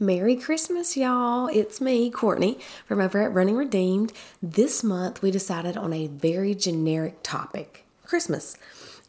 Merry 0.00 0.36
Christmas, 0.36 0.96
y'all. 0.96 1.48
It's 1.48 1.80
me, 1.80 2.08
Courtney, 2.08 2.60
from 2.86 3.00
over 3.00 3.20
at 3.20 3.34
Running 3.34 3.56
Redeemed. 3.56 4.12
This 4.40 4.84
month, 4.84 5.22
we 5.22 5.32
decided 5.32 5.76
on 5.76 5.92
a 5.92 6.06
very 6.06 6.54
generic 6.54 7.18
topic 7.24 7.84
Christmas. 8.04 8.56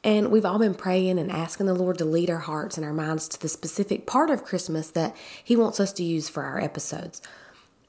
And 0.04 0.32
we've 0.32 0.46
all 0.46 0.58
been 0.58 0.74
praying 0.74 1.20
and 1.20 1.32
asking 1.32 1.68
the 1.68 1.76
Lord 1.76 2.00
to 2.00 2.06
lead 2.06 2.32
our 2.32 2.40
hearts 2.40 2.76
and 2.76 2.84
our 2.84 2.92
minds 2.92 3.28
to 3.28 3.40
the 3.40 3.48
specific 3.48 4.08
part 4.08 4.32
of 4.32 4.44
Christmas 4.44 4.90
that 4.92 5.16
He 5.44 5.56
wants 5.56 5.80
us 5.80 5.94
to 5.94 6.04
use 6.04 6.28
for 6.28 6.42
our 6.42 6.60
episodes. 6.60 7.22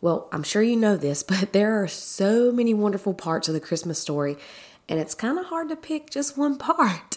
Well, 0.02 0.28
I'm 0.30 0.42
sure 0.42 0.62
you 0.62 0.76
know 0.76 0.98
this, 0.98 1.22
but 1.22 1.54
there 1.54 1.82
are 1.82 1.88
so 1.88 2.52
many 2.52 2.74
wonderful 2.74 3.14
parts 3.14 3.48
of 3.48 3.54
the 3.54 3.60
Christmas 3.60 3.98
story, 3.98 4.36
and 4.90 5.00
it's 5.00 5.14
kind 5.14 5.38
of 5.38 5.46
hard 5.46 5.70
to 5.70 5.76
pick 5.76 6.10
just 6.10 6.36
one 6.36 6.58
part. 6.58 7.16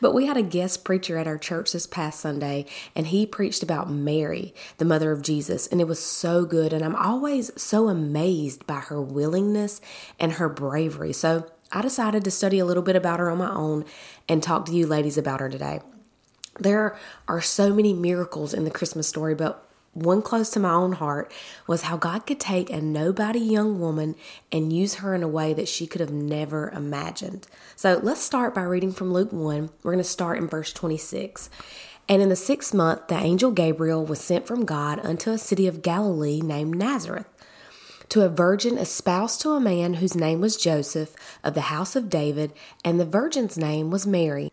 But 0.00 0.12
we 0.12 0.26
had 0.26 0.36
a 0.36 0.42
guest 0.42 0.84
preacher 0.84 1.16
at 1.16 1.26
our 1.26 1.38
church 1.38 1.72
this 1.72 1.86
past 1.86 2.20
Sunday, 2.20 2.66
and 2.94 3.06
he 3.06 3.26
preached 3.26 3.62
about 3.62 3.90
Mary, 3.90 4.54
the 4.78 4.84
mother 4.84 5.12
of 5.12 5.22
Jesus, 5.22 5.66
and 5.66 5.80
it 5.80 5.88
was 5.88 5.98
so 5.98 6.44
good. 6.44 6.72
And 6.72 6.84
I'm 6.84 6.96
always 6.96 7.50
so 7.60 7.88
amazed 7.88 8.66
by 8.66 8.80
her 8.80 9.00
willingness 9.00 9.80
and 10.20 10.32
her 10.32 10.48
bravery. 10.48 11.12
So 11.12 11.46
I 11.72 11.80
decided 11.80 12.24
to 12.24 12.30
study 12.30 12.58
a 12.58 12.64
little 12.64 12.82
bit 12.82 12.96
about 12.96 13.18
her 13.18 13.30
on 13.30 13.38
my 13.38 13.50
own 13.50 13.84
and 14.28 14.42
talk 14.42 14.66
to 14.66 14.72
you 14.72 14.86
ladies 14.86 15.18
about 15.18 15.40
her 15.40 15.48
today. 15.48 15.80
There 16.58 16.96
are 17.26 17.40
so 17.40 17.72
many 17.72 17.92
miracles 17.92 18.54
in 18.54 18.64
the 18.64 18.70
Christmas 18.70 19.08
story, 19.08 19.34
but 19.34 19.66
one 19.94 20.22
close 20.22 20.50
to 20.50 20.60
my 20.60 20.72
own 20.72 20.92
heart 20.92 21.32
was 21.66 21.82
how 21.82 21.96
God 21.96 22.26
could 22.26 22.40
take 22.40 22.70
a 22.70 22.80
nobody 22.80 23.38
young 23.38 23.80
woman 23.80 24.16
and 24.52 24.72
use 24.72 24.96
her 24.96 25.14
in 25.14 25.22
a 25.22 25.28
way 25.28 25.54
that 25.54 25.68
she 25.68 25.86
could 25.86 26.00
have 26.00 26.12
never 26.12 26.70
imagined. 26.70 27.46
So 27.76 28.00
let's 28.02 28.20
start 28.20 28.54
by 28.54 28.62
reading 28.62 28.92
from 28.92 29.12
Luke 29.12 29.32
1. 29.32 29.70
We're 29.82 29.92
going 29.92 30.02
to 30.02 30.08
start 30.08 30.38
in 30.38 30.48
verse 30.48 30.72
26. 30.72 31.48
And 32.08 32.20
in 32.20 32.28
the 32.28 32.36
sixth 32.36 32.74
month, 32.74 33.08
the 33.08 33.16
angel 33.16 33.50
Gabriel 33.50 34.04
was 34.04 34.20
sent 34.20 34.46
from 34.46 34.66
God 34.66 35.00
unto 35.04 35.30
a 35.30 35.38
city 35.38 35.66
of 35.66 35.80
Galilee 35.80 36.40
named 36.42 36.76
Nazareth 36.76 37.26
to 38.10 38.22
a 38.22 38.28
virgin 38.28 38.78
espoused 38.78 39.40
to 39.40 39.50
a 39.50 39.60
man 39.60 39.94
whose 39.94 40.14
name 40.14 40.40
was 40.40 40.56
Joseph 40.56 41.14
of 41.42 41.54
the 41.54 41.62
house 41.62 41.96
of 41.96 42.10
David, 42.10 42.52
and 42.84 43.00
the 43.00 43.04
virgin's 43.04 43.56
name 43.56 43.90
was 43.90 44.06
Mary. 44.06 44.52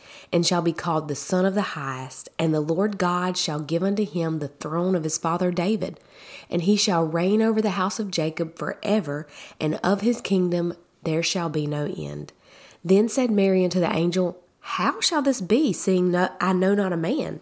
and 0.31 0.45
shall 0.45 0.61
be 0.61 0.73
called 0.73 1.07
the 1.07 1.15
Son 1.15 1.45
of 1.45 1.55
the 1.55 1.61
Highest, 1.61 2.29
and 2.39 2.53
the 2.53 2.61
Lord 2.61 2.97
God 2.97 3.37
shall 3.37 3.59
give 3.59 3.83
unto 3.83 4.05
him 4.05 4.39
the 4.39 4.47
throne 4.47 4.95
of 4.95 5.03
his 5.03 5.17
father 5.17 5.51
David, 5.51 5.99
and 6.49 6.61
he 6.61 6.75
shall 6.75 7.05
reign 7.05 7.41
over 7.41 7.61
the 7.61 7.71
house 7.71 7.99
of 7.99 8.11
Jacob 8.11 8.57
forever, 8.57 9.27
and 9.59 9.79
of 9.83 10.01
his 10.01 10.21
kingdom 10.21 10.73
there 11.03 11.23
shall 11.23 11.49
be 11.49 11.67
no 11.67 11.93
end. 11.97 12.31
Then 12.83 13.09
said 13.09 13.29
Mary 13.29 13.63
unto 13.63 13.79
the 13.79 13.93
angel, 13.93 14.39
How 14.61 15.01
shall 15.01 15.21
this 15.21 15.41
be, 15.41 15.73
seeing 15.73 16.11
no, 16.11 16.29
I 16.39 16.53
know 16.53 16.73
not 16.73 16.93
a 16.93 16.97
man? 16.97 17.41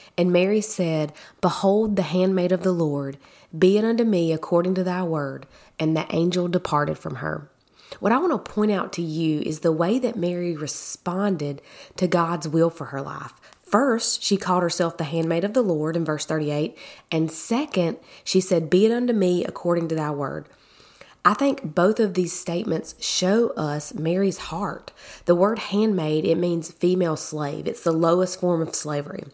And 0.17 0.31
Mary 0.31 0.61
said, 0.61 1.13
Behold 1.41 1.95
the 1.95 2.03
handmaid 2.03 2.51
of 2.51 2.63
the 2.63 2.71
Lord, 2.71 3.17
be 3.57 3.77
it 3.77 3.85
unto 3.85 4.03
me 4.03 4.31
according 4.31 4.75
to 4.75 4.83
thy 4.83 5.03
word. 5.03 5.47
And 5.79 5.95
the 5.95 6.05
angel 6.13 6.47
departed 6.47 6.97
from 6.97 7.15
her. 7.15 7.49
What 7.99 8.11
I 8.11 8.17
want 8.19 8.31
to 8.31 8.51
point 8.51 8.71
out 8.71 8.93
to 8.93 9.01
you 9.01 9.41
is 9.41 9.59
the 9.59 9.71
way 9.71 9.99
that 9.99 10.15
Mary 10.15 10.55
responded 10.55 11.61
to 11.97 12.07
God's 12.07 12.47
will 12.47 12.69
for 12.69 12.85
her 12.85 13.01
life. 13.01 13.33
First, 13.63 14.21
she 14.21 14.37
called 14.37 14.63
herself 14.63 14.97
the 14.97 15.05
handmaid 15.05 15.43
of 15.43 15.53
the 15.53 15.61
Lord 15.61 15.95
in 15.95 16.03
verse 16.03 16.25
38. 16.25 16.77
And 17.11 17.31
second, 17.31 17.97
she 18.23 18.41
said, 18.41 18.69
Be 18.69 18.85
it 18.85 18.91
unto 18.91 19.13
me 19.13 19.45
according 19.45 19.87
to 19.89 19.95
thy 19.95 20.11
word. 20.11 20.47
I 21.23 21.35
think 21.35 21.75
both 21.75 21.99
of 21.99 22.15
these 22.15 22.37
statements 22.37 22.95
show 22.99 23.49
us 23.51 23.93
Mary's 23.93 24.39
heart. 24.39 24.91
The 25.25 25.35
word 25.35 25.59
handmaid, 25.59 26.25
it 26.25 26.37
means 26.37 26.71
female 26.71 27.15
slave. 27.15 27.67
It's 27.67 27.83
the 27.83 27.91
lowest 27.91 28.39
form 28.39 28.61
of 28.61 28.73
slavery. 28.73 29.25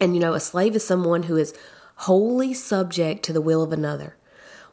And 0.00 0.14
you 0.14 0.20
know, 0.20 0.34
a 0.34 0.40
slave 0.40 0.74
is 0.74 0.84
someone 0.84 1.24
who 1.24 1.36
is 1.36 1.54
wholly 1.96 2.54
subject 2.54 3.22
to 3.24 3.32
the 3.32 3.40
will 3.40 3.62
of 3.62 3.72
another 3.72 4.16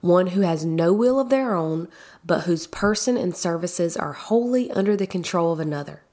one 0.01 0.27
who 0.27 0.41
has 0.41 0.65
no 0.65 0.93
will 0.93 1.19
of 1.19 1.29
their 1.29 1.55
own, 1.55 1.87
but 2.25 2.41
whose 2.41 2.67
person 2.67 3.17
and 3.17 3.35
services 3.35 3.97
are 3.97 4.13
wholly 4.13 4.69
under 4.71 4.95
the 4.95 5.07
control 5.07 5.51
of 5.51 5.59
another. 5.59 6.03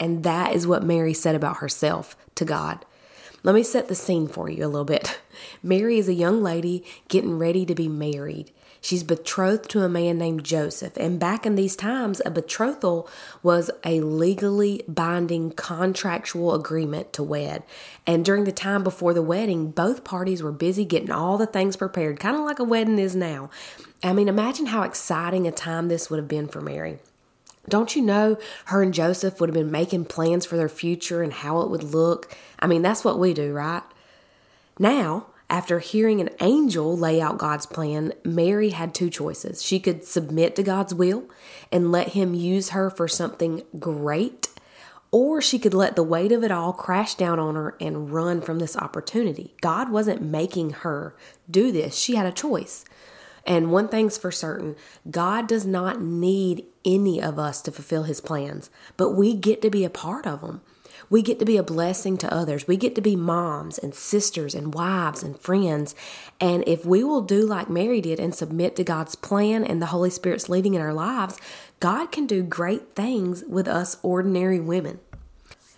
And 0.00 0.24
that 0.24 0.52
is 0.54 0.66
what 0.66 0.82
Mary 0.82 1.14
said 1.14 1.34
about 1.34 1.58
herself 1.58 2.16
to 2.34 2.44
God. 2.44 2.84
Let 3.44 3.54
me 3.54 3.62
set 3.62 3.88
the 3.88 3.94
scene 3.94 4.28
for 4.28 4.48
you 4.48 4.64
a 4.64 4.68
little 4.68 4.84
bit. 4.84 5.20
Mary 5.62 5.98
is 5.98 6.08
a 6.08 6.14
young 6.14 6.42
lady 6.42 6.84
getting 7.08 7.38
ready 7.38 7.64
to 7.66 7.74
be 7.74 7.88
married. 7.88 8.52
She's 8.82 9.04
betrothed 9.04 9.70
to 9.70 9.82
a 9.82 9.88
man 9.88 10.18
named 10.18 10.44
Joseph. 10.44 10.96
And 10.96 11.20
back 11.20 11.46
in 11.46 11.54
these 11.54 11.76
times, 11.76 12.20
a 12.26 12.32
betrothal 12.32 13.08
was 13.40 13.70
a 13.84 14.00
legally 14.00 14.82
binding 14.88 15.52
contractual 15.52 16.52
agreement 16.52 17.12
to 17.12 17.22
wed. 17.22 17.62
And 18.08 18.24
during 18.24 18.42
the 18.42 18.50
time 18.50 18.82
before 18.82 19.14
the 19.14 19.22
wedding, 19.22 19.70
both 19.70 20.02
parties 20.02 20.42
were 20.42 20.50
busy 20.50 20.84
getting 20.84 21.12
all 21.12 21.38
the 21.38 21.46
things 21.46 21.76
prepared, 21.76 22.18
kind 22.18 22.36
of 22.36 22.42
like 22.42 22.58
a 22.58 22.64
wedding 22.64 22.98
is 22.98 23.14
now. 23.14 23.50
I 24.02 24.12
mean, 24.12 24.28
imagine 24.28 24.66
how 24.66 24.82
exciting 24.82 25.46
a 25.46 25.52
time 25.52 25.86
this 25.86 26.10
would 26.10 26.18
have 26.18 26.28
been 26.28 26.48
for 26.48 26.60
Mary. 26.60 26.98
Don't 27.68 27.94
you 27.94 28.02
know 28.02 28.36
her 28.64 28.82
and 28.82 28.92
Joseph 28.92 29.38
would 29.38 29.48
have 29.48 29.54
been 29.54 29.70
making 29.70 30.06
plans 30.06 30.44
for 30.44 30.56
their 30.56 30.68
future 30.68 31.22
and 31.22 31.32
how 31.32 31.60
it 31.60 31.70
would 31.70 31.84
look? 31.84 32.36
I 32.58 32.66
mean, 32.66 32.82
that's 32.82 33.04
what 33.04 33.20
we 33.20 33.32
do, 33.32 33.52
right? 33.52 33.84
Now, 34.76 35.26
after 35.52 35.80
hearing 35.80 36.22
an 36.22 36.30
angel 36.40 36.96
lay 36.96 37.20
out 37.20 37.36
God's 37.36 37.66
plan, 37.66 38.14
Mary 38.24 38.70
had 38.70 38.94
two 38.94 39.10
choices. 39.10 39.62
She 39.62 39.78
could 39.78 40.02
submit 40.02 40.56
to 40.56 40.62
God's 40.62 40.94
will 40.94 41.24
and 41.70 41.92
let 41.92 42.08
Him 42.08 42.32
use 42.32 42.70
her 42.70 42.88
for 42.88 43.06
something 43.06 43.62
great, 43.78 44.48
or 45.10 45.42
she 45.42 45.58
could 45.58 45.74
let 45.74 45.94
the 45.94 46.02
weight 46.02 46.32
of 46.32 46.42
it 46.42 46.50
all 46.50 46.72
crash 46.72 47.16
down 47.16 47.38
on 47.38 47.54
her 47.54 47.76
and 47.82 48.10
run 48.10 48.40
from 48.40 48.60
this 48.60 48.78
opportunity. 48.78 49.54
God 49.60 49.90
wasn't 49.90 50.22
making 50.22 50.70
her 50.70 51.14
do 51.50 51.70
this, 51.70 51.98
she 51.98 52.16
had 52.16 52.24
a 52.24 52.32
choice. 52.32 52.86
And 53.44 53.70
one 53.70 53.88
thing's 53.88 54.16
for 54.16 54.32
certain 54.32 54.74
God 55.10 55.46
does 55.48 55.66
not 55.66 56.00
need 56.00 56.64
any 56.82 57.20
of 57.20 57.38
us 57.38 57.60
to 57.62 57.72
fulfill 57.72 58.04
His 58.04 58.22
plans, 58.22 58.70
but 58.96 59.10
we 59.10 59.34
get 59.34 59.60
to 59.60 59.68
be 59.68 59.84
a 59.84 59.90
part 59.90 60.26
of 60.26 60.40
them. 60.40 60.62
We 61.12 61.20
get 61.20 61.38
to 61.40 61.44
be 61.44 61.58
a 61.58 61.62
blessing 61.62 62.16
to 62.16 62.32
others. 62.32 62.66
We 62.66 62.78
get 62.78 62.94
to 62.94 63.02
be 63.02 63.16
moms 63.16 63.76
and 63.76 63.94
sisters 63.94 64.54
and 64.54 64.72
wives 64.72 65.22
and 65.22 65.38
friends. 65.38 65.94
And 66.40 66.64
if 66.66 66.86
we 66.86 67.04
will 67.04 67.20
do 67.20 67.44
like 67.44 67.68
Mary 67.68 68.00
did 68.00 68.18
and 68.18 68.34
submit 68.34 68.76
to 68.76 68.82
God's 68.82 69.14
plan 69.14 69.62
and 69.62 69.82
the 69.82 69.92
Holy 69.92 70.08
Spirit's 70.08 70.48
leading 70.48 70.72
in 70.72 70.80
our 70.80 70.94
lives, 70.94 71.36
God 71.80 72.06
can 72.06 72.26
do 72.26 72.42
great 72.42 72.96
things 72.96 73.44
with 73.46 73.68
us 73.68 73.98
ordinary 74.02 74.58
women. 74.58 75.00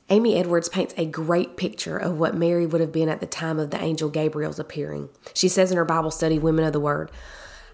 Amy 0.09 0.37
Edwards 0.37 0.69
paints 0.69 0.95
a 0.97 1.05
great 1.05 1.57
picture 1.57 1.99
of 1.99 2.17
what 2.17 2.37
Mary 2.37 2.65
would 2.65 2.81
have 2.81 2.93
been 2.93 3.09
at 3.09 3.19
the 3.19 3.27
time 3.27 3.59
of 3.59 3.73
the 3.73 3.83
angel 3.83 4.11
Gabriel's 4.11 4.61
appearing. 4.61 5.09
She 5.35 5.49
says 5.49 5.73
in 5.73 5.77
her 5.79 5.85
Bible 5.85 6.13
study, 6.13 6.39
Women 6.39 6.65
of 6.65 6.73
the 6.73 6.79
Word, 6.79 7.11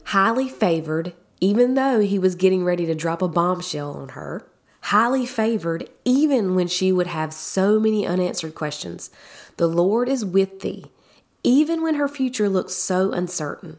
highly 0.04 0.48
favored, 0.48 1.12
even 1.42 1.74
though 1.74 2.00
he 2.00 2.18
was 2.18 2.36
getting 2.36 2.64
ready 2.64 2.86
to 2.86 2.94
drop 2.94 3.20
a 3.20 3.28
bombshell 3.28 3.92
on 3.92 4.08
her, 4.10 4.49
highly 4.82 5.26
favored, 5.26 5.88
even 6.04 6.54
when 6.54 6.68
she 6.68 6.90
would 6.92 7.06
have 7.06 7.32
so 7.32 7.78
many 7.78 8.06
unanswered 8.06 8.54
questions. 8.54 9.10
The 9.56 9.66
Lord 9.66 10.08
is 10.08 10.24
with 10.24 10.60
thee, 10.60 10.86
even 11.42 11.82
when 11.82 11.96
her 11.96 12.08
future 12.08 12.48
looks 12.48 12.74
so 12.74 13.12
uncertain. 13.12 13.78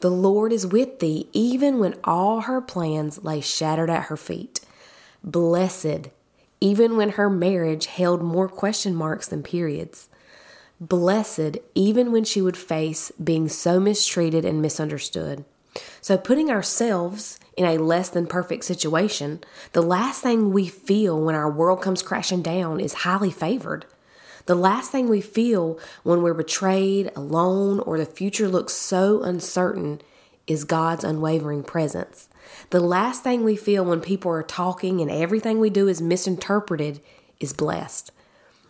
The 0.00 0.10
Lord 0.10 0.52
is 0.52 0.66
with 0.66 0.98
thee, 0.98 1.28
even 1.32 1.78
when 1.78 1.94
all 2.04 2.42
her 2.42 2.60
plans 2.60 3.24
lay 3.24 3.40
shattered 3.40 3.90
at 3.90 4.04
her 4.04 4.16
feet. 4.16 4.60
Blessed, 5.22 6.10
even 6.60 6.96
when 6.96 7.10
her 7.10 7.30
marriage 7.30 7.86
held 7.86 8.22
more 8.22 8.48
question 8.48 8.94
marks 8.94 9.28
than 9.28 9.42
periods. 9.42 10.08
Blessed, 10.80 11.58
even 11.74 12.12
when 12.12 12.24
she 12.24 12.42
would 12.42 12.56
face 12.56 13.12
being 13.12 13.48
so 13.48 13.80
mistreated 13.80 14.44
and 14.44 14.60
misunderstood. 14.60 15.44
So, 16.00 16.16
putting 16.16 16.50
ourselves 16.50 17.38
in 17.56 17.64
a 17.64 17.78
less 17.78 18.08
than 18.08 18.26
perfect 18.26 18.64
situation, 18.64 19.42
the 19.72 19.82
last 19.82 20.22
thing 20.22 20.52
we 20.52 20.66
feel 20.68 21.20
when 21.20 21.34
our 21.34 21.50
world 21.50 21.82
comes 21.82 22.02
crashing 22.02 22.42
down 22.42 22.80
is 22.80 22.92
highly 22.92 23.30
favored. 23.30 23.86
The 24.46 24.54
last 24.54 24.92
thing 24.92 25.08
we 25.08 25.20
feel 25.20 25.78
when 26.02 26.22
we're 26.22 26.34
betrayed, 26.34 27.10
alone, 27.16 27.80
or 27.80 27.96
the 27.96 28.04
future 28.04 28.48
looks 28.48 28.74
so 28.74 29.22
uncertain 29.22 30.02
is 30.46 30.64
God's 30.64 31.04
unwavering 31.04 31.62
presence. 31.62 32.28
The 32.70 32.80
last 32.80 33.22
thing 33.22 33.42
we 33.42 33.56
feel 33.56 33.84
when 33.84 34.00
people 34.00 34.30
are 34.30 34.42
talking 34.42 35.00
and 35.00 35.10
everything 35.10 35.60
we 35.60 35.70
do 35.70 35.88
is 35.88 36.02
misinterpreted 36.02 37.00
is 37.40 37.54
blessed. 37.54 38.12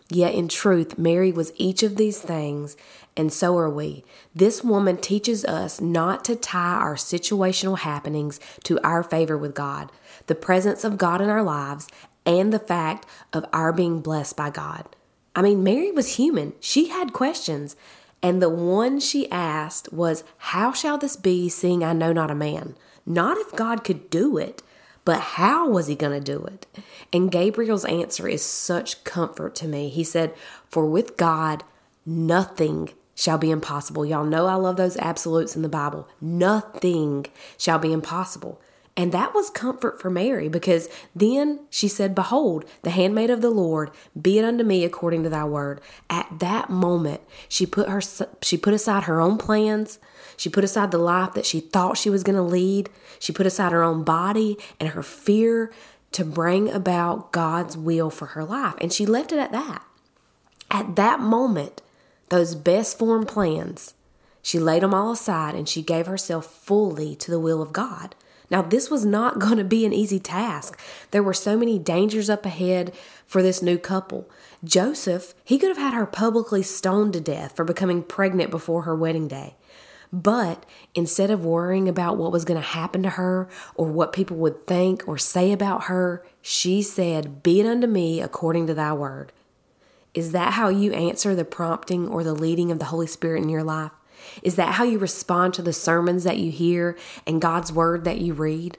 Yet 0.09 0.35
in 0.35 0.47
truth, 0.47 0.97
Mary 0.97 1.31
was 1.31 1.51
each 1.55 1.81
of 1.81 1.95
these 1.95 2.19
things, 2.19 2.77
and 3.17 3.33
so 3.33 3.57
are 3.57 3.69
we. 3.69 4.03
This 4.35 4.63
woman 4.63 4.97
teaches 4.97 5.43
us 5.45 5.81
not 5.81 6.23
to 6.25 6.35
tie 6.35 6.75
our 6.75 6.95
situational 6.95 7.79
happenings 7.79 8.39
to 8.65 8.79
our 8.81 9.01
favor 9.01 9.37
with 9.37 9.55
God, 9.55 9.91
the 10.27 10.35
presence 10.35 10.83
of 10.83 10.97
God 10.97 11.21
in 11.21 11.29
our 11.29 11.43
lives, 11.43 11.87
and 12.25 12.53
the 12.53 12.59
fact 12.59 13.07
of 13.33 13.45
our 13.51 13.73
being 13.73 13.99
blessed 14.01 14.37
by 14.37 14.49
God. 14.51 14.87
I 15.35 15.41
mean, 15.41 15.63
Mary 15.63 15.91
was 15.91 16.15
human. 16.15 16.53
She 16.59 16.89
had 16.89 17.13
questions. 17.13 17.75
And 18.21 18.41
the 18.41 18.49
one 18.49 18.99
she 18.99 19.29
asked 19.29 19.91
was, 19.91 20.23
How 20.37 20.71
shall 20.71 20.97
this 20.97 21.15
be, 21.15 21.49
seeing 21.49 21.83
I 21.83 21.93
know 21.93 22.13
not 22.13 22.31
a 22.31 22.35
man? 22.35 22.75
Not 23.05 23.37
if 23.37 23.55
God 23.55 23.83
could 23.83 24.09
do 24.09 24.37
it, 24.37 24.63
but 25.05 25.19
how 25.21 25.69
was 25.69 25.87
he 25.87 25.95
going 25.95 26.19
to 26.19 26.33
do 26.33 26.43
it? 26.45 26.65
And 27.13 27.31
Gabriel's 27.31 27.85
answer 27.85 28.27
is 28.27 28.43
such 28.43 29.03
comfort 29.03 29.55
to 29.55 29.67
me. 29.67 29.89
He 29.89 30.03
said, 30.03 30.33
For 30.69 30.85
with 30.85 31.15
God, 31.15 31.63
nothing 32.05 32.89
shall 33.13 33.37
be 33.37 33.51
impossible. 33.51 34.05
Y'all 34.05 34.25
know 34.25 34.47
I 34.47 34.55
love 34.55 34.75
those 34.75 34.97
absolutes 34.97 35.55
in 35.55 35.61
the 35.61 35.69
Bible. 35.69 36.09
Nothing 36.19 37.27
shall 37.57 37.79
be 37.79 37.93
impossible. 37.93 38.59
And 38.97 39.11
that 39.11 39.33
was 39.33 39.49
comfort 39.49 39.99
for 39.99 40.09
Mary 40.09 40.47
because 40.47 40.87
then 41.13 41.59
she 41.69 41.89
said, 41.89 42.15
Behold, 42.15 42.63
the 42.83 42.91
handmaid 42.91 43.29
of 43.29 43.41
the 43.41 43.49
Lord, 43.49 43.91
be 44.19 44.39
it 44.39 44.45
unto 44.45 44.63
me 44.63 44.85
according 44.85 45.23
to 45.23 45.29
thy 45.29 45.43
word. 45.43 45.81
At 46.09 46.39
that 46.39 46.69
moment, 46.69 47.21
she 47.49 47.65
put 47.65 47.89
her 47.89 48.01
she 48.41 48.57
put 48.57 48.73
aside 48.73 49.03
her 49.03 49.19
own 49.19 49.37
plans. 49.37 49.99
She 50.37 50.49
put 50.49 50.63
aside 50.63 50.91
the 50.91 50.97
life 50.97 51.33
that 51.33 51.45
she 51.45 51.59
thought 51.59 51.97
she 51.97 52.09
was 52.09 52.23
going 52.23 52.37
to 52.37 52.41
lead. 52.41 52.89
She 53.19 53.33
put 53.33 53.45
aside 53.45 53.71
her 53.71 53.83
own 53.83 54.03
body 54.03 54.57
and 54.79 54.89
her 54.89 55.03
fear 55.03 55.71
to 56.13 56.23
bring 56.23 56.69
about 56.69 57.33
God's 57.33 57.75
will 57.77 58.09
for 58.09 58.27
her 58.27 58.45
life. 58.45 58.75
And 58.79 58.93
she 58.93 59.05
left 59.05 59.33
it 59.33 59.39
at 59.39 59.51
that. 59.51 59.83
At 60.71 60.95
that 60.95 61.19
moment, 61.19 61.81
those 62.29 62.55
best 62.55 62.97
formed 62.97 63.27
plans, 63.27 63.93
she 64.41 64.59
laid 64.59 64.83
them 64.83 64.93
all 64.93 65.11
aside 65.11 65.55
and 65.55 65.67
she 65.67 65.81
gave 65.81 66.05
herself 66.05 66.45
fully 66.45 67.15
to 67.17 67.31
the 67.31 67.39
will 67.39 67.61
of 67.61 67.73
God. 67.73 68.15
Now, 68.49 68.61
this 68.61 68.89
was 68.89 69.05
not 69.05 69.39
going 69.39 69.57
to 69.57 69.63
be 69.63 69.85
an 69.85 69.93
easy 69.93 70.19
task. 70.19 70.79
There 71.11 71.23
were 71.23 71.33
so 71.33 71.57
many 71.57 71.79
dangers 71.79 72.29
up 72.29 72.45
ahead 72.45 72.93
for 73.25 73.41
this 73.41 73.61
new 73.61 73.77
couple. 73.77 74.29
Joseph, 74.63 75.33
he 75.43 75.57
could 75.57 75.69
have 75.69 75.77
had 75.77 75.93
her 75.93 76.05
publicly 76.05 76.63
stoned 76.63 77.13
to 77.13 77.21
death 77.21 77.55
for 77.55 77.63
becoming 77.63 78.03
pregnant 78.03 78.51
before 78.51 78.83
her 78.83 78.95
wedding 78.95 79.27
day. 79.27 79.55
But 80.11 80.65
instead 80.93 81.29
of 81.29 81.43
worrying 81.43 81.89
about 81.89 82.17
what 82.17 82.31
was 82.31 82.45
going 82.45 82.59
to 82.59 82.65
happen 82.65 83.03
to 83.03 83.09
her 83.11 83.49
or 83.75 83.87
what 83.87 84.13
people 84.13 84.37
would 84.37 84.65
think 84.65 85.05
or 85.07 85.17
say 85.17 85.51
about 85.51 85.85
her, 85.85 86.25
she 86.41 86.81
said, 86.81 87.43
Be 87.43 87.59
it 87.59 87.65
unto 87.65 87.87
me 87.87 88.21
according 88.21 88.67
to 88.67 88.73
thy 88.73 88.93
word. 88.93 89.33
Is 90.13 90.31
that 90.31 90.53
how 90.53 90.69
you 90.69 90.93
answer 90.93 91.35
the 91.35 91.43
prompting 91.43 92.07
or 92.07 92.23
the 92.23 92.33
leading 92.33 92.71
of 92.71 92.79
the 92.79 92.85
Holy 92.85 93.07
Spirit 93.07 93.43
in 93.43 93.49
your 93.49 93.63
life? 93.63 93.91
Is 94.43 94.55
that 94.55 94.73
how 94.73 94.83
you 94.83 94.97
respond 94.97 95.53
to 95.55 95.61
the 95.61 95.73
sermons 95.73 96.23
that 96.23 96.37
you 96.37 96.51
hear 96.51 96.97
and 97.25 97.41
God's 97.41 97.71
word 97.71 98.03
that 98.05 98.19
you 98.19 98.33
read? 98.33 98.77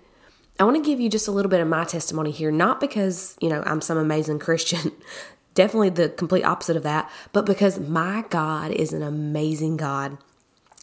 I 0.58 0.64
want 0.64 0.76
to 0.76 0.82
give 0.82 1.00
you 1.00 1.10
just 1.10 1.28
a 1.28 1.32
little 1.32 1.50
bit 1.50 1.60
of 1.60 1.68
my 1.68 1.84
testimony 1.84 2.30
here, 2.30 2.50
not 2.50 2.80
because, 2.80 3.36
you 3.40 3.48
know, 3.48 3.62
I'm 3.66 3.80
some 3.80 3.98
amazing 3.98 4.38
Christian. 4.40 4.92
Definitely 5.54 5.90
the 5.90 6.08
complete 6.10 6.44
opposite 6.44 6.76
of 6.76 6.82
that, 6.82 7.10
but 7.32 7.46
because 7.46 7.78
my 7.78 8.24
God 8.28 8.70
is 8.70 8.92
an 8.92 9.02
amazing 9.02 9.76
God. 9.76 10.18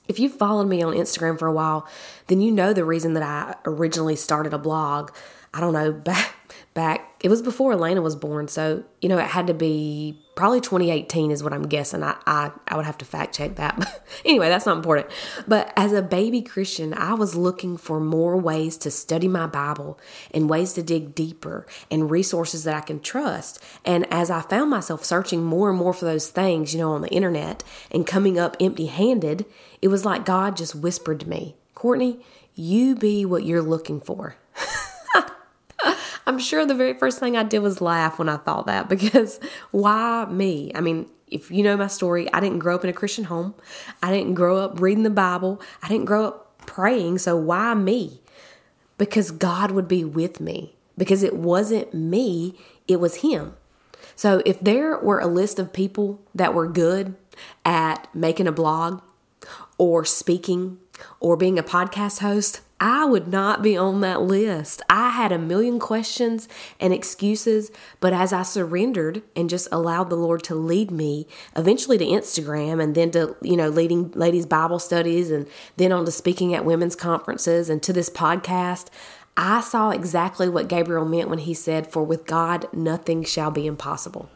If 0.07 0.19
you've 0.19 0.33
followed 0.33 0.67
me 0.67 0.81
on 0.81 0.93
Instagram 0.93 1.39
for 1.39 1.47
a 1.47 1.53
while, 1.53 1.87
then 2.27 2.41
you 2.41 2.51
know 2.51 2.73
the 2.73 2.83
reason 2.83 3.13
that 3.13 3.23
I 3.23 3.55
originally 3.65 4.15
started 4.15 4.53
a 4.53 4.57
blog. 4.57 5.11
I 5.53 5.59
don't 5.59 5.73
know, 5.73 5.91
back 5.91 6.35
back 6.73 7.13
it 7.23 7.29
was 7.29 7.41
before 7.41 7.71
Elena 7.71 8.01
was 8.01 8.17
born, 8.17 8.49
so 8.49 8.83
you 9.01 9.07
know 9.07 9.17
it 9.17 9.27
had 9.27 9.47
to 9.47 9.53
be 9.53 10.19
probably 10.35 10.59
2018 10.59 11.31
is 11.31 11.41
what 11.41 11.53
I'm 11.53 11.67
guessing. 11.67 12.03
I 12.03 12.17
I, 12.27 12.51
I 12.67 12.75
would 12.75 12.85
have 12.85 12.97
to 12.97 13.05
fact 13.05 13.33
check 13.33 13.55
that. 13.55 14.03
anyway, 14.25 14.49
that's 14.49 14.65
not 14.65 14.75
important. 14.75 15.07
But 15.47 15.71
as 15.77 15.93
a 15.93 16.01
baby 16.01 16.41
Christian, 16.41 16.93
I 16.93 17.13
was 17.13 17.33
looking 17.33 17.77
for 17.77 18.01
more 18.01 18.35
ways 18.35 18.75
to 18.79 18.91
study 18.91 19.29
my 19.29 19.47
Bible 19.47 19.97
and 20.31 20.49
ways 20.49 20.73
to 20.73 20.83
dig 20.83 21.15
deeper 21.15 21.65
and 21.89 22.11
resources 22.11 22.65
that 22.65 22.75
I 22.75 22.81
can 22.81 22.99
trust. 22.99 23.63
And 23.85 24.05
as 24.11 24.29
I 24.29 24.41
found 24.41 24.69
myself 24.69 25.05
searching 25.05 25.43
more 25.43 25.69
and 25.69 25.79
more 25.79 25.93
for 25.93 26.03
those 26.03 26.29
things, 26.29 26.73
you 26.73 26.81
know, 26.81 26.91
on 26.91 27.01
the 27.01 27.09
internet 27.09 27.63
and 27.89 28.05
coming 28.05 28.37
up 28.37 28.57
empty-handed, 28.59 29.45
it 29.81 29.87
was 29.87 30.03
like 30.03 30.25
God 30.25 30.57
just 30.57 30.75
whispered 30.75 31.21
to 31.21 31.29
me, 31.29 31.55
"Courtney, 31.73 32.19
you 32.53 32.95
be 32.95 33.25
what 33.25 33.45
you're 33.45 33.61
looking 33.61 34.01
for." 34.01 34.35
I'm 36.25 36.39
sure 36.39 36.65
the 36.65 36.75
very 36.75 36.93
first 36.93 37.19
thing 37.19 37.35
I 37.35 37.43
did 37.43 37.59
was 37.59 37.81
laugh 37.81 38.19
when 38.19 38.29
I 38.29 38.37
thought 38.37 38.65
that 38.67 38.89
because 38.89 39.39
why 39.71 40.25
me? 40.25 40.71
I 40.75 40.81
mean, 40.81 41.07
if 41.27 41.49
you 41.49 41.63
know 41.63 41.75
my 41.75 41.87
story, 41.87 42.31
I 42.33 42.39
didn't 42.39 42.59
grow 42.59 42.75
up 42.75 42.83
in 42.83 42.89
a 42.89 42.93
Christian 42.93 43.25
home. 43.25 43.55
I 44.01 44.11
didn't 44.11 44.35
grow 44.35 44.57
up 44.57 44.79
reading 44.79 45.03
the 45.03 45.09
Bible. 45.09 45.61
I 45.81 45.87
didn't 45.87 46.05
grow 46.05 46.25
up 46.25 46.65
praying. 46.65 47.17
So 47.17 47.35
why 47.35 47.73
me? 47.73 48.21
Because 48.97 49.31
God 49.31 49.71
would 49.71 49.87
be 49.87 50.03
with 50.03 50.39
me. 50.39 50.75
Because 50.95 51.23
it 51.23 51.35
wasn't 51.35 51.91
me, 51.93 52.55
it 52.87 52.99
was 52.99 53.15
Him. 53.15 53.55
So 54.15 54.43
if 54.45 54.59
there 54.59 54.99
were 54.99 55.19
a 55.19 55.25
list 55.25 55.57
of 55.57 55.73
people 55.73 56.21
that 56.35 56.53
were 56.53 56.67
good 56.67 57.15
at 57.65 58.07
making 58.13 58.45
a 58.47 58.51
blog 58.51 59.01
or 59.79 60.05
speaking 60.05 60.77
or 61.19 61.35
being 61.35 61.57
a 61.57 61.63
podcast 61.63 62.19
host, 62.19 62.61
I 62.85 63.05
would 63.05 63.29
not 63.29 63.61
be 63.61 63.77
on 63.77 64.01
that 64.01 64.23
list. 64.23 64.81
I 64.89 65.11
had 65.11 65.31
a 65.31 65.37
million 65.37 65.79
questions 65.79 66.49
and 66.81 66.93
excuses, 66.93 67.71
but 68.01 68.11
as 68.11 68.33
I 68.33 68.43
surrendered 68.43 69.23
and 69.37 69.49
just 69.49 69.69
allowed 69.71 70.09
the 70.09 70.17
Lord 70.17 70.43
to 70.43 70.55
lead 70.55 70.91
me, 70.91 71.25
eventually 71.55 71.97
to 71.97 72.03
Instagram 72.03 72.83
and 72.83 72.93
then 72.93 73.09
to, 73.11 73.37
you 73.41 73.55
know, 73.55 73.69
leading 73.69 74.11
ladies' 74.11 74.45
Bible 74.45 74.79
studies 74.79 75.31
and 75.31 75.47
then 75.77 75.93
on 75.93 76.03
to 76.03 76.11
speaking 76.11 76.53
at 76.53 76.65
women's 76.65 76.97
conferences 76.97 77.69
and 77.69 77.81
to 77.83 77.93
this 77.93 78.09
podcast, 78.09 78.87
I 79.37 79.61
saw 79.61 79.91
exactly 79.91 80.49
what 80.49 80.67
Gabriel 80.67 81.05
meant 81.05 81.29
when 81.29 81.39
he 81.39 81.53
said, 81.53 81.89
For 81.89 82.03
with 82.03 82.25
God, 82.25 82.67
nothing 82.73 83.23
shall 83.23 83.49
be 83.49 83.65
impossible. 83.65 84.29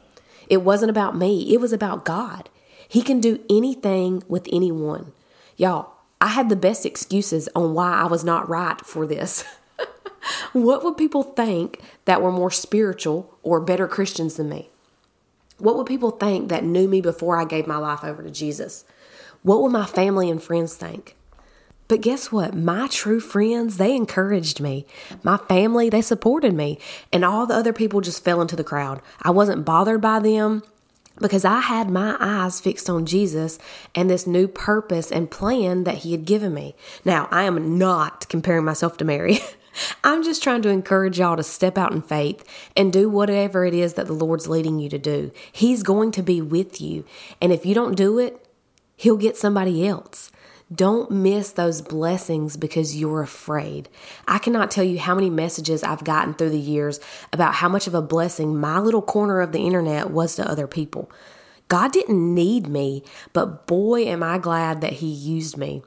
It 0.47 0.61
wasn't 0.61 0.89
about 0.89 1.17
me, 1.17 1.53
it 1.53 1.59
was 1.59 1.73
about 1.73 2.05
God. 2.05 2.49
He 2.87 3.01
can 3.01 3.19
do 3.19 3.43
anything 3.49 4.23
with 4.29 4.47
anyone. 4.53 5.11
Y'all, 5.57 5.96
I 6.19 6.27
had 6.27 6.49
the 6.49 6.55
best 6.55 6.85
excuses 6.85 7.47
on 7.55 7.73
why 7.73 7.93
I 7.93 8.05
was 8.05 8.23
not 8.23 8.49
right 8.49 8.79
for 8.85 9.05
this. 9.05 9.43
what 10.53 10.83
would 10.83 10.97
people 10.97 11.23
think 11.23 11.81
that 12.05 12.21
were 12.21 12.31
more 12.31 12.51
spiritual 12.51 13.37
or 13.43 13.59
better 13.59 13.87
Christians 13.87 14.35
than 14.35 14.49
me? 14.49 14.69
What 15.59 15.75
would 15.77 15.87
people 15.87 16.11
think 16.11 16.49
that 16.49 16.63
knew 16.63 16.87
me 16.87 17.01
before 17.01 17.39
I 17.39 17.45
gave 17.45 17.67
my 17.67 17.77
life 17.77 18.03
over 18.03 18.23
to 18.23 18.31
Jesus? 18.31 18.85
What 19.43 19.61
would 19.61 19.71
my 19.71 19.85
family 19.85 20.29
and 20.29 20.41
friends 20.41 20.75
think? 20.75 21.15
But 21.87 22.01
guess 22.01 22.31
what? 22.31 22.53
My 22.53 22.87
true 22.87 23.19
friends, 23.19 23.77
they 23.77 23.95
encouraged 23.95 24.59
me. 24.59 24.85
My 25.23 25.37
family, 25.37 25.89
they 25.89 26.01
supported 26.01 26.53
me. 26.53 26.79
And 27.13 27.23
all 27.23 27.45
the 27.45 27.53
other 27.53 27.73
people 27.73 28.01
just 28.01 28.23
fell 28.23 28.41
into 28.41 28.57
the 28.57 28.63
crowd. 28.63 29.01
I 29.21 29.31
wasn't 29.31 29.65
bothered 29.65 30.01
by 30.01 30.19
them 30.19 30.63
because 31.19 31.45
I 31.45 31.59
had 31.59 31.89
my 31.89 32.15
eyes 32.19 32.59
fixed 32.59 32.89
on 32.89 33.05
Jesus 33.05 33.59
and 33.95 34.09
this 34.09 34.27
new 34.27 34.47
purpose 34.47 35.11
and 35.11 35.31
plan 35.31 35.83
that 35.83 35.99
He 35.99 36.11
had 36.11 36.25
given 36.25 36.53
me. 36.53 36.75
Now, 37.03 37.27
I 37.31 37.43
am 37.43 37.77
not 37.77 38.27
comparing 38.29 38.65
myself 38.65 38.97
to 38.97 39.05
Mary. 39.05 39.39
I'm 40.03 40.23
just 40.23 40.41
trying 40.41 40.61
to 40.63 40.69
encourage 40.69 41.19
y'all 41.19 41.37
to 41.37 41.43
step 41.43 41.77
out 41.77 41.91
in 41.91 42.01
faith 42.01 42.43
and 42.75 42.91
do 42.91 43.09
whatever 43.09 43.65
it 43.65 43.73
is 43.73 43.93
that 43.93 44.07
the 44.07 44.13
Lord's 44.13 44.47
leading 44.47 44.79
you 44.79 44.89
to 44.89 44.97
do. 44.97 45.31
He's 45.51 45.83
going 45.83 46.11
to 46.13 46.23
be 46.23 46.41
with 46.41 46.81
you. 46.81 47.05
And 47.41 47.51
if 47.51 47.65
you 47.65 47.75
don't 47.75 47.95
do 47.95 48.19
it, 48.19 48.43
He'll 48.95 49.17
get 49.17 49.37
somebody 49.37 49.87
else. 49.87 50.31
Don't 50.73 51.09
miss 51.09 51.51
those 51.51 51.81
blessings 51.81 52.57
because 52.57 52.97
you're 52.97 53.21
afraid. 53.21 53.87
I 54.27 54.37
cannot 54.37 54.69
tell 54.69 54.83
you 54.83 54.99
how 54.99 55.15
many 55.15 55.29
messages 55.29 55.81
I've 55.81 56.03
gotten 56.03 56.33
through 56.33 56.49
the 56.49 56.59
years 56.59 56.99
about 57.31 57.55
how 57.55 57.69
much 57.69 57.87
of 57.87 57.95
a 57.95 58.01
blessing 58.01 58.59
my 58.59 58.79
little 58.79 59.01
corner 59.01 59.39
of 59.39 59.53
the 59.53 59.65
internet 59.65 60.09
was 60.09 60.35
to 60.35 60.49
other 60.49 60.67
people. 60.67 61.09
God 61.69 61.93
didn't 61.93 62.33
need 62.33 62.67
me, 62.67 63.03
but 63.31 63.65
boy, 63.65 64.05
am 64.05 64.23
I 64.23 64.37
glad 64.39 64.81
that 64.81 64.93
He 64.93 65.07
used 65.07 65.55
me 65.57 65.83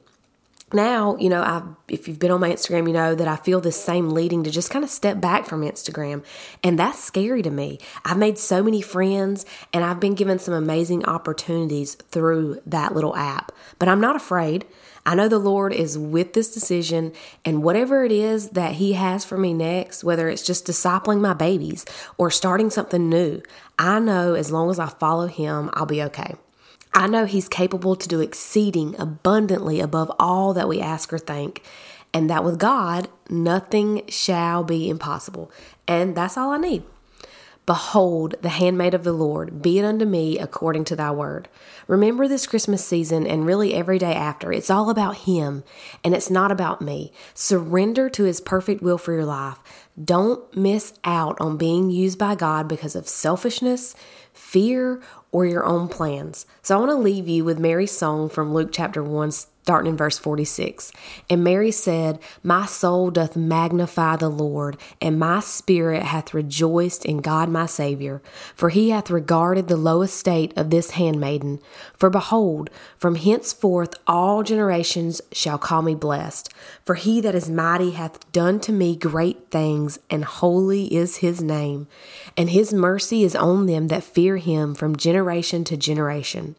now, 0.73 1.15
you 1.17 1.29
know, 1.29 1.41
I 1.41 1.63
if 1.87 2.07
you've 2.07 2.19
been 2.19 2.31
on 2.31 2.39
my 2.39 2.49
Instagram, 2.49 2.87
you 2.87 2.93
know 2.93 3.15
that 3.15 3.27
I 3.27 3.35
feel 3.35 3.61
this 3.61 3.81
same 3.81 4.09
leading 4.09 4.43
to 4.43 4.51
just 4.51 4.69
kind 4.69 4.83
of 4.83 4.89
step 4.89 5.19
back 5.19 5.45
from 5.45 5.61
Instagram, 5.61 6.23
and 6.63 6.77
that's 6.77 7.03
scary 7.03 7.41
to 7.41 7.49
me. 7.49 7.79
I've 8.05 8.17
made 8.17 8.37
so 8.37 8.63
many 8.63 8.81
friends 8.81 9.45
and 9.73 9.83
I've 9.83 9.99
been 9.99 10.15
given 10.15 10.39
some 10.39 10.53
amazing 10.53 11.05
opportunities 11.05 11.95
through 11.95 12.61
that 12.65 12.93
little 12.93 13.15
app. 13.15 13.51
But 13.79 13.89
I'm 13.89 14.01
not 14.01 14.15
afraid. 14.15 14.65
I 15.05 15.15
know 15.15 15.27
the 15.27 15.39
Lord 15.39 15.73
is 15.73 15.97
with 15.97 16.33
this 16.33 16.53
decision, 16.53 17.13
and 17.43 17.63
whatever 17.63 18.03
it 18.03 18.11
is 18.11 18.49
that 18.49 18.73
He 18.73 18.93
has 18.93 19.25
for 19.25 19.37
me 19.37 19.53
next, 19.53 20.03
whether 20.03 20.29
it's 20.29 20.45
just 20.45 20.67
discipling 20.67 21.21
my 21.21 21.33
babies 21.33 21.85
or 22.17 22.29
starting 22.29 22.69
something 22.69 23.09
new, 23.09 23.41
I 23.79 23.99
know 23.99 24.35
as 24.35 24.51
long 24.51 24.69
as 24.69 24.77
I 24.79 24.87
follow 24.87 25.27
Him, 25.27 25.71
I'll 25.73 25.85
be 25.85 26.03
okay. 26.03 26.35
I 26.93 27.07
know 27.07 27.25
He's 27.25 27.47
capable 27.47 27.95
to 27.95 28.07
do 28.07 28.19
exceeding 28.19 28.99
abundantly 28.99 29.79
above 29.79 30.11
all 30.19 30.53
that 30.53 30.67
we 30.67 30.81
ask 30.81 31.11
or 31.13 31.19
think, 31.19 31.63
and 32.13 32.29
that 32.29 32.43
with 32.43 32.59
God, 32.59 33.09
nothing 33.29 34.03
shall 34.09 34.63
be 34.63 34.89
impossible. 34.89 35.51
And 35.87 36.15
that's 36.15 36.37
all 36.37 36.51
I 36.51 36.57
need. 36.57 36.83
Behold, 37.67 38.35
the 38.41 38.49
handmaid 38.49 38.93
of 38.93 39.03
the 39.03 39.13
Lord, 39.13 39.61
be 39.61 39.77
it 39.77 39.85
unto 39.85 40.03
me 40.03 40.39
according 40.39 40.83
to 40.85 40.95
thy 40.95 41.11
word. 41.11 41.47
Remember 41.87 42.27
this 42.27 42.47
Christmas 42.47 42.83
season 42.83 43.27
and 43.27 43.45
really 43.45 43.73
every 43.75 43.99
day 43.99 44.13
after. 44.15 44.51
It's 44.51 44.71
all 44.71 44.89
about 44.89 45.19
Him 45.19 45.63
and 46.03 46.15
it's 46.15 46.31
not 46.31 46.51
about 46.51 46.81
me. 46.81 47.13
Surrender 47.35 48.09
to 48.09 48.23
His 48.23 48.41
perfect 48.41 48.81
will 48.81 48.97
for 48.97 49.13
your 49.13 49.25
life. 49.25 49.59
Don't 50.03 50.53
miss 50.57 50.95
out 51.03 51.39
on 51.39 51.55
being 51.55 51.91
used 51.91 52.17
by 52.17 52.33
God 52.33 52.67
because 52.67 52.95
of 52.95 53.07
selfishness, 53.07 53.95
fear, 54.33 54.99
or 55.31 55.45
your 55.45 55.65
own 55.65 55.87
plans. 55.87 56.45
So 56.61 56.75
I 56.75 56.79
want 56.79 56.91
to 56.91 56.95
leave 56.95 57.27
you 57.27 57.43
with 57.45 57.59
Mary's 57.59 57.91
song 57.91 58.29
from 58.29 58.53
Luke 58.53 58.69
chapter 58.71 59.03
1, 59.03 59.31
starting 59.63 59.91
in 59.91 59.97
verse 59.97 60.17
46. 60.17 60.91
And 61.29 61.43
Mary 61.43 61.71
said, 61.71 62.19
My 62.43 62.65
soul 62.65 63.11
doth 63.11 63.35
magnify 63.35 64.15
the 64.15 64.29
Lord, 64.29 64.77
and 64.99 65.19
my 65.19 65.39
spirit 65.39 66.03
hath 66.03 66.33
rejoiced 66.33 67.05
in 67.05 67.17
God 67.17 67.49
my 67.49 67.65
Saviour, 67.67 68.21
for 68.55 68.69
he 68.69 68.89
hath 68.89 69.11
regarded 69.11 69.67
the 69.67 69.77
low 69.77 70.01
estate 70.01 70.53
of 70.57 70.69
this 70.69 70.91
handmaiden. 70.91 71.59
For 71.93 72.09
behold, 72.09 72.69
from 72.97 73.15
henceforth 73.15 73.93
all 74.07 74.43
generations 74.43 75.21
shall 75.31 75.57
call 75.57 75.81
me 75.81 75.95
blessed. 75.95 76.51
For 76.85 76.95
he 76.95 77.21
that 77.21 77.35
is 77.35 77.49
mighty 77.49 77.91
hath 77.91 78.31
done 78.31 78.59
to 78.61 78.71
me 78.71 78.95
great 78.95 79.51
things, 79.51 79.99
and 80.09 80.25
holy 80.25 80.93
is 80.93 81.17
his 81.17 81.41
name. 81.41 81.87
And 82.35 82.49
his 82.49 82.73
mercy 82.73 83.23
is 83.23 83.35
on 83.35 83.67
them 83.67 83.89
that 83.89 84.03
fear 84.03 84.37
him 84.37 84.73
from 84.73 84.95
generation 84.95 85.63
to 85.65 85.77
generation. 85.77 86.55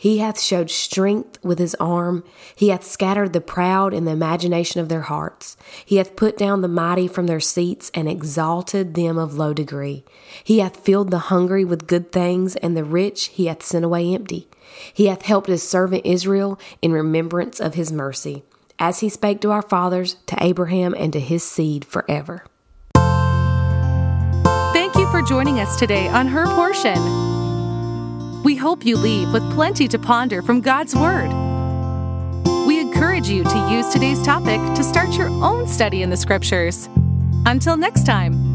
He 0.00 0.18
hath 0.18 0.40
showed 0.40 0.70
strength 0.70 1.44
with 1.44 1.58
his 1.58 1.74
arm. 1.80 2.22
He 2.54 2.68
hath 2.68 2.84
scattered 2.84 3.32
the 3.32 3.40
proud 3.40 3.92
in 3.92 4.04
the 4.04 4.12
imagination 4.12 4.80
of 4.80 4.88
their 4.88 5.02
hearts. 5.02 5.56
He 5.84 5.96
hath 5.96 6.14
put 6.14 6.38
down 6.38 6.60
the 6.60 6.68
mighty 6.68 7.08
from 7.08 7.26
their 7.26 7.40
seats 7.40 7.90
and 7.92 8.08
exalted 8.08 8.94
them 8.94 9.18
of 9.18 9.36
low 9.36 9.52
degree. 9.52 10.04
He 10.44 10.60
hath 10.60 10.84
filled 10.84 11.10
the 11.10 11.18
hungry 11.18 11.64
with 11.64 11.88
good 11.88 12.12
things, 12.12 12.54
and 12.54 12.76
the 12.76 12.84
rich 12.84 13.26
he 13.26 13.46
hath 13.46 13.64
sent 13.64 13.84
away 13.84 14.14
empty. 14.14 14.48
He 14.94 15.06
hath 15.06 15.22
helped 15.22 15.48
his 15.48 15.68
servant 15.68 16.06
Israel 16.06 16.60
in 16.80 16.92
remembrance 16.92 17.58
of 17.58 17.74
his 17.74 17.90
mercy, 17.90 18.44
as 18.78 19.00
he 19.00 19.08
spake 19.08 19.40
to 19.40 19.50
our 19.50 19.62
fathers, 19.62 20.14
to 20.26 20.36
Abraham, 20.40 20.94
and 20.94 21.12
to 21.12 21.18
his 21.20 21.42
seed 21.42 21.84
forever. 21.84 22.44
Thank 24.72 24.94
you 24.94 25.10
for 25.10 25.22
joining 25.22 25.58
us 25.58 25.76
today 25.76 26.06
on 26.08 26.28
Her 26.28 26.46
Portion. 26.54 27.37
We 28.44 28.56
hope 28.56 28.84
you 28.84 28.96
leave 28.96 29.32
with 29.32 29.42
plenty 29.52 29.88
to 29.88 29.98
ponder 29.98 30.42
from 30.42 30.60
God's 30.60 30.94
Word. 30.94 31.28
We 32.66 32.80
encourage 32.80 33.28
you 33.28 33.44
to 33.44 33.68
use 33.70 33.88
today's 33.88 34.22
topic 34.22 34.60
to 34.76 34.84
start 34.84 35.16
your 35.16 35.28
own 35.28 35.66
study 35.66 36.02
in 36.02 36.10
the 36.10 36.16
Scriptures. 36.16 36.88
Until 37.46 37.76
next 37.76 38.06
time. 38.06 38.47